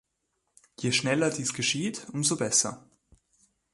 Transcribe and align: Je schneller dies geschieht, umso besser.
Je 0.81 0.89
schneller 0.91 1.29
dies 1.29 1.53
geschieht, 1.53 2.07
umso 2.11 2.35
besser. 2.35 2.89